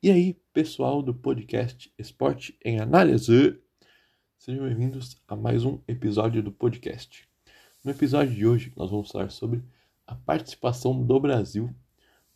[0.00, 3.60] E aí, pessoal do podcast Esporte em Análise,
[4.38, 7.28] sejam bem-vindos a mais um episódio do podcast.
[7.82, 9.60] No episódio de hoje, nós vamos falar sobre
[10.06, 11.74] a participação do Brasil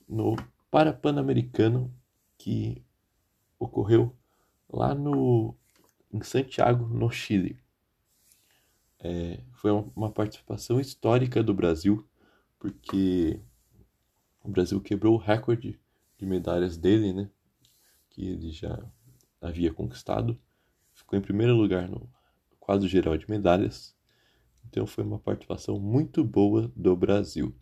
[0.08, 0.34] no
[0.72, 1.94] Parapan-Americano
[2.36, 2.82] que
[3.60, 4.12] ocorreu
[4.68, 5.54] lá no
[6.12, 7.56] em Santiago, no Chile.
[8.98, 12.04] É, foi uma participação histórica do Brasil,
[12.58, 13.38] porque
[14.42, 15.78] o Brasil quebrou o recorde
[16.18, 17.30] de medalhas dele, né?
[18.12, 18.78] Que ele já
[19.40, 20.38] havia conquistado.
[20.92, 22.08] Ficou em primeiro lugar no
[22.60, 23.96] quadro geral de medalhas.
[24.68, 27.54] Então foi uma participação muito boa do Brasil.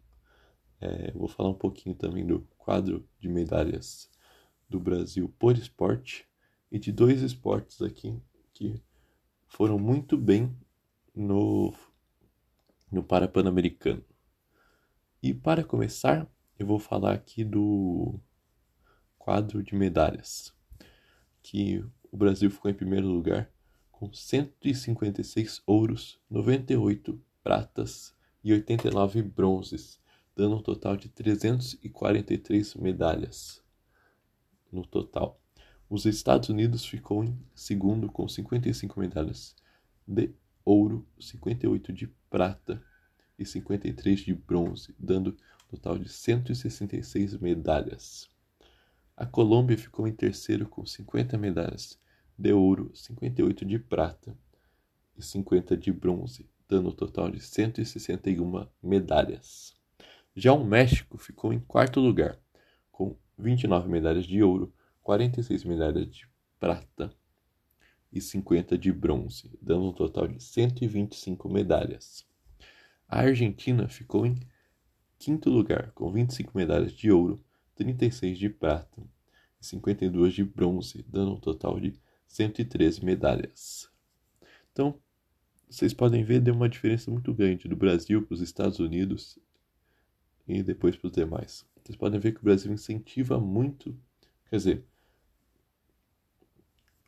[0.81, 4.11] É, vou falar um pouquinho também do quadro de medalhas
[4.69, 6.27] do Brasil por esporte
[6.71, 8.21] e de dois esportes aqui
[8.53, 8.83] que
[9.47, 10.55] foram muito bem
[11.15, 11.73] no,
[12.91, 14.05] no Parapan-Americano.
[15.23, 16.27] E para começar,
[16.59, 18.19] eu vou falar aqui do
[19.31, 20.53] quadro de medalhas,
[21.41, 23.49] que o Brasil ficou em primeiro lugar
[23.93, 30.01] com 156 ouros, 98 pratas e 89 bronzes,
[30.35, 33.63] dando um total de 343 medalhas
[34.73, 35.41] no total.
[35.89, 39.55] Os Estados Unidos ficou em segundo com 55 medalhas
[40.05, 42.83] de ouro, 58 de prata
[43.39, 45.37] e 53 de bronze, dando
[45.69, 48.29] um total de 166 medalhas.
[49.21, 52.01] A Colômbia ficou em terceiro com 50 medalhas
[52.39, 54.35] de ouro, 58 de prata
[55.15, 59.77] e 50 de bronze, dando um total de 161 medalhas.
[60.35, 62.41] Já o México ficou em quarto lugar,
[62.91, 66.27] com 29 medalhas de ouro, 46 medalhas de
[66.59, 67.13] prata
[68.11, 72.27] e 50 de bronze, dando um total de 125 medalhas.
[73.07, 74.41] A Argentina ficou em
[75.19, 77.45] quinto lugar, com 25 medalhas de ouro,
[77.81, 79.03] 36 de prata
[79.59, 81.95] e 52 de bronze, dando um total de
[82.29, 83.91] 113 medalhas.
[84.71, 85.01] Então,
[85.69, 89.39] vocês podem ver, deu uma diferença muito grande do Brasil para os Estados Unidos
[90.47, 91.67] e depois para os demais.
[91.83, 93.99] Vocês podem ver que o Brasil incentiva muito,
[94.51, 94.85] quer dizer,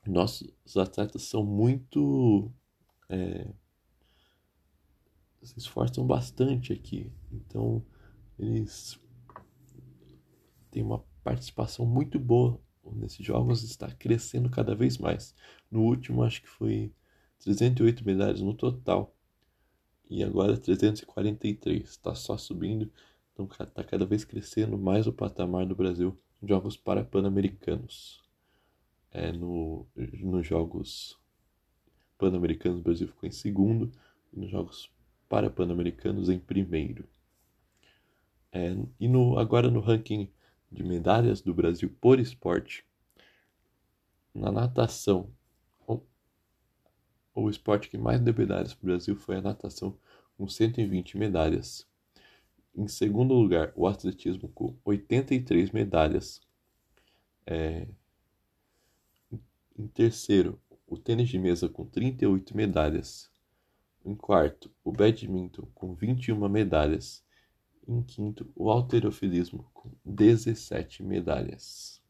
[0.07, 2.51] nossos atletas são muito.
[3.11, 3.47] É,
[5.43, 7.13] se esforçam bastante aqui.
[7.31, 7.85] Então,
[8.39, 8.99] eles
[10.73, 12.59] tem uma participação muito boa
[12.97, 15.35] nesses jogos, está crescendo cada vez mais.
[15.71, 16.93] No último, acho que foi
[17.39, 19.15] 308 medalhas no total.
[20.11, 21.89] E agora 343.
[21.89, 22.91] Está só subindo.
[23.33, 28.21] Então está cada vez crescendo mais o patamar do Brasil em jogos para pan-americanos.
[29.11, 31.19] É, no, nos jogos
[32.19, 33.93] pan-americanos, o Brasil ficou em segundo.
[34.33, 34.91] E nos jogos
[35.29, 37.07] para pan-americanos, em primeiro.
[38.51, 40.31] É, e no, agora no ranking
[40.73, 42.85] de medalhas do Brasil por esporte.
[44.35, 45.31] Na natação,
[47.35, 49.97] o, esporte que mais deu medalhas para o Brasil foi a natação,
[50.37, 51.87] com 120 medalhas.
[52.75, 56.41] Em segundo lugar, o atletismo, com 83 medalhas.
[57.47, 57.87] É...
[59.79, 63.31] Em terceiro, o tênis de mesa, com 38 medalhas.
[64.05, 67.25] Em quarto, o badminton, com 21 medalhas.
[67.87, 72.01] Em quinto, o alterofilismo, com 17 medalhas.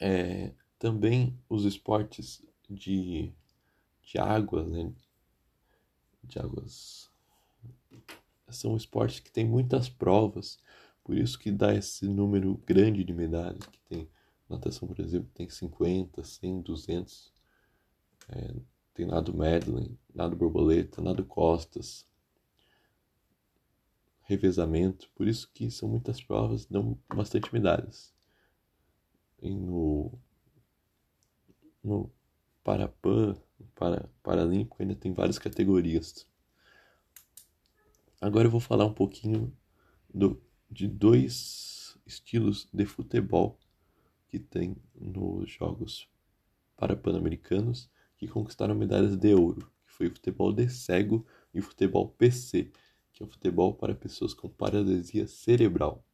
[0.00, 3.32] É, também os esportes de,
[4.02, 4.92] de águas, né?
[6.24, 7.10] De águas.
[8.48, 10.58] São esportes que têm muitas provas,
[11.04, 14.08] por isso que dá esse número grande de medalhas que tem.
[14.48, 17.32] Natação, por exemplo, tem 50, 100, 200.
[18.28, 18.54] É,
[18.94, 22.06] tem nado medley, nado borboleta, nado costas,
[24.26, 28.12] revezamento, por isso que são muitas provas, dão bastante medalhas.
[29.40, 30.12] E no,
[31.82, 32.10] no
[32.64, 33.36] Parapan,
[33.74, 36.26] para, Paralímpico, ainda tem várias categorias.
[38.20, 39.56] Agora eu vou falar um pouquinho
[40.12, 43.58] do, de dois estilos de futebol
[44.28, 46.08] que tem nos Jogos
[46.76, 51.24] Parapan-Americanos que conquistaram medalhas de ouro, que foi o futebol de cego
[51.54, 52.72] e o futebol PC,
[53.16, 56.04] que é o futebol para pessoas com paralisia cerebral.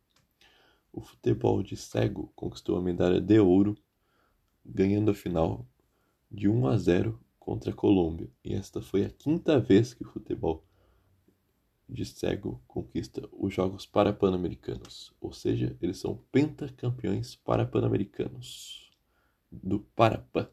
[0.93, 3.77] O futebol de cego conquistou a medalha de ouro,
[4.65, 5.67] ganhando a final
[6.31, 8.31] de 1 a 0 contra a Colômbia.
[8.45, 10.65] E esta foi a quinta vez que o futebol
[11.89, 15.13] de cego conquista os Jogos Parapan-Americanos.
[15.21, 18.93] Ou seja, eles são pentacampeões parapan-americanos
[19.51, 20.49] do Parapan.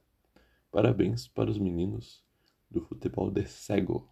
[0.72, 2.24] Parabéns para os meninos
[2.72, 4.10] do futebol de cego.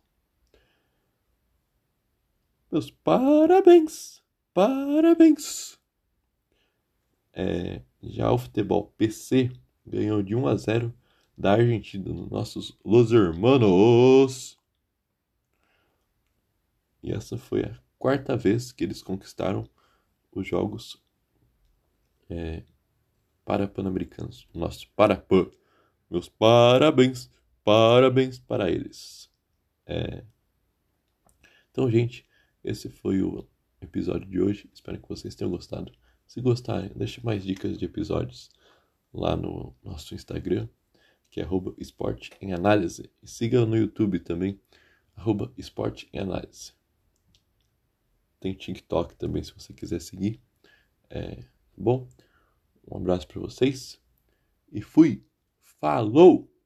[2.71, 4.21] Meus parabéns,
[4.53, 5.79] parabéns.
[7.31, 9.51] É, já o futebol PC
[9.85, 10.93] ganhou de 1 a 0
[11.37, 14.59] da Argentina, nos nossos Los Hermanos.
[17.01, 19.69] E essa foi a quarta vez que eles conquistaram
[20.31, 21.01] os jogos
[22.29, 22.63] é,
[23.45, 24.45] para pan-americanos.
[24.53, 25.49] Nosso Parapan.
[26.09, 27.29] Meus parabéns,
[27.63, 29.31] parabéns para eles.
[29.85, 30.25] É...
[31.71, 32.26] Então, gente,
[32.67, 33.47] esse foi o
[33.81, 34.69] episódio de hoje.
[34.73, 35.91] Espero que vocês tenham gostado.
[36.25, 38.49] Se gostarem, deixe mais dicas de episódios
[39.13, 40.67] lá no nosso Instagram,
[41.29, 43.09] que é arroba esporte em análise.
[43.23, 44.59] E siga no YouTube também,
[45.15, 46.73] arroba esporte em análise.
[48.39, 50.41] Tem TikTok também, se você quiser seguir.
[51.09, 52.07] É, bom,
[52.85, 53.97] um abraço para vocês
[54.69, 55.25] e fui!
[55.61, 56.56] Falou!